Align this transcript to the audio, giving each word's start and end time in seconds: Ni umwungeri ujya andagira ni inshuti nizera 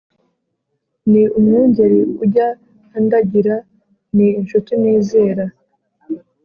Ni 1.11 1.23
umwungeri 1.37 1.99
ujya 2.23 2.47
andagira 2.97 3.55
ni 4.15 4.27
inshuti 4.39 4.71
nizera 4.81 5.45